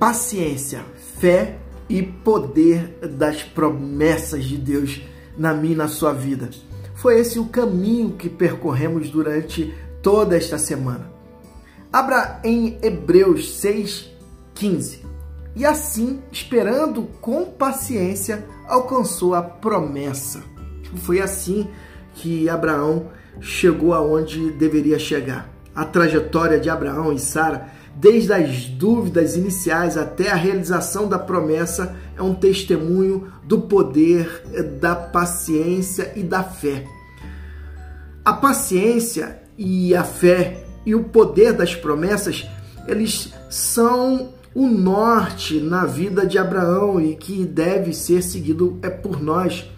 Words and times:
paciência, 0.00 0.82
fé 1.18 1.58
e 1.86 2.02
poder 2.02 2.98
das 3.18 3.42
promessas 3.42 4.44
de 4.44 4.56
Deus 4.56 5.02
na 5.36 5.52
minha 5.52 5.74
e 5.74 5.76
na 5.76 5.88
sua 5.88 6.14
vida. 6.14 6.48
Foi 6.94 7.20
esse 7.20 7.38
o 7.38 7.44
caminho 7.44 8.12
que 8.12 8.30
percorremos 8.30 9.10
durante 9.10 9.74
toda 10.02 10.36
esta 10.36 10.56
semana. 10.56 11.12
Abra 11.92 12.40
em 12.42 12.78
Hebreus 12.82 13.60
6:15. 13.60 15.04
E 15.54 15.66
assim, 15.66 16.22
esperando 16.32 17.02
com 17.20 17.44
paciência, 17.44 18.46
alcançou 18.66 19.34
a 19.34 19.42
promessa. 19.42 20.42
Foi 21.02 21.20
assim 21.20 21.68
que 22.14 22.48
Abraão 22.48 23.10
chegou 23.40 23.92
aonde 23.92 24.50
deveria 24.52 24.98
chegar. 24.98 25.50
A 25.74 25.84
trajetória 25.84 26.58
de 26.58 26.70
Abraão 26.70 27.12
e 27.12 27.18
Sara, 27.18 27.68
desde 28.00 28.32
as 28.32 28.64
dúvidas 28.64 29.36
iniciais 29.36 29.96
até 29.96 30.30
a 30.30 30.34
realização 30.34 31.06
da 31.06 31.18
promessa, 31.18 31.94
é 32.16 32.22
um 32.22 32.34
testemunho 32.34 33.30
do 33.44 33.60
poder 33.60 34.42
da 34.80 34.96
paciência 34.96 36.12
e 36.16 36.22
da 36.22 36.42
fé. 36.42 36.86
A 38.24 38.32
paciência 38.32 39.42
e 39.58 39.94
a 39.94 40.02
fé 40.02 40.64
e 40.86 40.94
o 40.94 41.04
poder 41.04 41.52
das 41.52 41.74
promessas, 41.74 42.48
eles 42.88 43.34
são 43.50 44.32
o 44.54 44.66
norte 44.66 45.60
na 45.60 45.84
vida 45.84 46.26
de 46.26 46.38
Abraão 46.38 47.00
e 47.00 47.14
que 47.14 47.44
deve 47.44 47.92
ser 47.92 48.22
seguido 48.22 48.78
é 48.82 48.88
por 48.88 49.22
nós. 49.22 49.70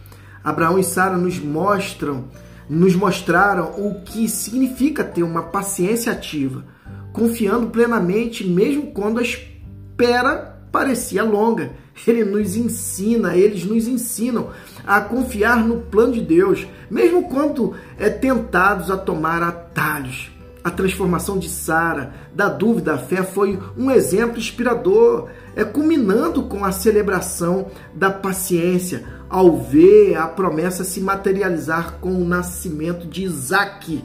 Abraão 0.45 0.79
e 0.79 0.85
Sara 0.85 1.17
nos 1.17 1.41
mostram, 1.41 2.27
nos 2.69 2.95
mostraram 2.95 3.73
o 3.77 4.01
que 4.03 4.29
significa 4.29 5.03
ter 5.03 5.25
uma 5.25 5.43
paciência 5.43 6.13
ativa, 6.13 6.65
confiando 7.13 7.69
plenamente 7.69 8.47
mesmo 8.47 8.93
quando 8.93 9.19
a 9.19 9.23
espera 9.23 10.61
parecia 10.71 11.23
longa. 11.23 11.73
Ele 12.07 12.25
nos 12.25 12.57
ensina, 12.57 13.37
eles 13.37 13.65
nos 13.65 13.87
ensinam 13.87 14.51
a 14.87 15.01
confiar 15.01 15.65
no 15.65 15.83
plano 15.83 16.15
de 16.15 16.23
Deus, 16.23 16.67
mesmo 16.91 17.29
quando 17.29 17.75
é 17.99 18.09
tentados 18.09 18.91
a 18.91 18.97
tomar 18.97 19.43
atalhos. 19.43 20.31
A 20.65 20.71
transformação 20.71 21.39
de 21.39 21.49
Sara, 21.49 22.15
da 22.33 22.49
dúvida 22.49 22.95
à 22.95 22.99
fé, 22.99 23.23
foi 23.23 23.59
um 23.77 23.91
exemplo 23.91 24.39
inspirador, 24.39 25.29
é 25.57 25.65
culminando 25.65 26.45
com 26.45 26.65
a 26.65 26.71
celebração 26.71 27.67
da 27.93 28.11
paciência, 28.11 29.05
ao 29.29 29.57
ver 29.57 30.17
a 30.17 30.29
promessa 30.29 30.85
se 30.85 31.01
materializar 31.01 31.99
com 32.01 32.15
o 32.15 32.25
nascimento 32.25 33.07
de 33.09 33.25
Isaac. 33.25 34.05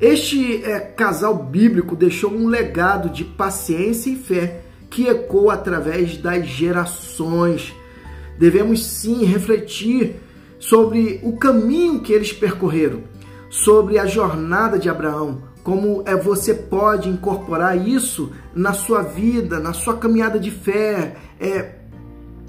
Este 0.00 0.62
é, 0.64 0.80
casal 0.80 1.34
bíblico 1.36 1.94
deixou 1.94 2.32
um 2.32 2.48
legado 2.48 3.08
de 3.08 3.24
paciência 3.24 4.10
e 4.10 4.16
fé 4.16 4.62
que 4.90 5.06
ecoa 5.06 5.54
através 5.54 6.16
das 6.16 6.46
gerações. 6.46 7.74
Devemos 8.38 8.84
sim 8.84 9.24
refletir 9.24 10.16
sobre 10.58 11.20
o 11.22 11.36
caminho 11.36 12.00
que 12.00 12.12
eles 12.12 12.32
percorreram, 12.32 13.02
sobre 13.48 13.98
a 13.98 14.06
jornada 14.06 14.78
de 14.78 14.88
Abraão, 14.88 15.42
como 15.62 16.02
é 16.06 16.16
você 16.16 16.52
pode 16.52 17.08
incorporar 17.08 17.76
isso 17.76 18.32
na 18.54 18.72
sua 18.72 19.02
vida, 19.02 19.60
na 19.60 19.72
sua 19.72 19.96
caminhada 19.96 20.38
de 20.38 20.50
fé. 20.50 21.16
É, 21.40 21.76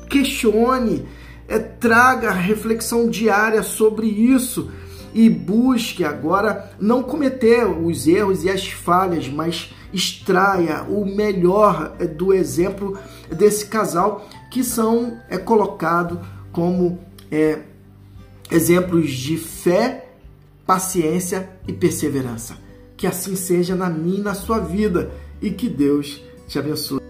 questione, 0.09 1.07
é, 1.47 1.59
traga 1.59 2.31
reflexão 2.31 3.07
diária 3.07 3.61
sobre 3.61 4.07
isso 4.07 4.71
e 5.15 5.29
busque 5.29 6.03
agora 6.03 6.69
não 6.77 7.01
cometer 7.01 7.65
os 7.65 8.05
erros 8.05 8.43
e 8.43 8.49
as 8.49 8.67
falhas, 8.67 9.29
mas 9.29 9.73
extraia 9.93 10.83
o 10.83 11.05
melhor 11.05 11.95
é, 11.97 12.05
do 12.05 12.33
exemplo 12.33 12.99
desse 13.31 13.67
casal 13.67 14.27
que 14.51 14.61
são 14.61 15.17
é 15.29 15.37
colocado 15.37 16.19
como 16.51 16.99
é, 17.31 17.59
exemplos 18.51 19.09
de 19.09 19.37
fé, 19.37 20.09
paciência 20.65 21.49
e 21.65 21.71
perseverança. 21.71 22.57
Que 22.97 23.07
assim 23.07 23.37
seja 23.37 23.73
na 23.73 23.89
minha 23.89 24.21
na 24.21 24.33
sua 24.33 24.59
vida 24.59 25.11
e 25.41 25.49
que 25.49 25.69
Deus 25.69 26.21
te 26.45 26.59
abençoe. 26.59 27.04